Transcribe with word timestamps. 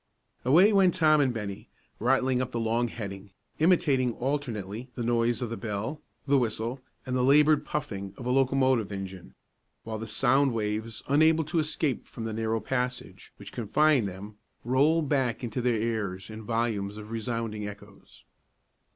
Away 0.43 0.73
went 0.73 0.95
Tom 0.95 1.21
and 1.21 1.31
Bennie, 1.31 1.69
rattling 1.99 2.41
up 2.41 2.49
the 2.49 2.59
long 2.59 2.87
heading, 2.87 3.29
imitating 3.59 4.13
alternately 4.15 4.89
the 4.95 5.03
noise 5.03 5.43
of 5.43 5.51
the 5.51 5.57
bell, 5.57 6.01
the 6.25 6.39
whistle, 6.39 6.81
and 7.05 7.15
the 7.15 7.21
labored 7.21 7.65
puffing 7.67 8.15
of 8.17 8.25
a 8.25 8.31
locomotive 8.31 8.91
engine; 8.91 9.35
while 9.83 9.99
the 9.99 10.07
sound 10.07 10.53
waves, 10.53 11.03
unable 11.07 11.43
to 11.43 11.59
escape 11.59 12.07
from 12.07 12.23
the 12.23 12.33
narrow 12.33 12.59
passage 12.59 13.31
which 13.37 13.51
confined 13.51 14.07
them, 14.07 14.37
rolled 14.65 15.07
back 15.07 15.43
into 15.43 15.61
their 15.61 15.75
ears 15.75 16.31
in 16.31 16.41
volumes 16.41 16.97
of 16.97 17.11
resounding 17.11 17.67
echoes. 17.67 18.23